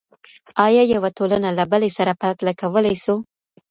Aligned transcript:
آیا 0.65 0.83
یوه 0.93 1.09
ټولنه 1.17 1.49
له 1.57 1.63
بلې 1.71 1.89
سره 1.97 2.17
پرتله 2.21 2.53
کولی 2.61 2.95
سو؟ 3.03 3.15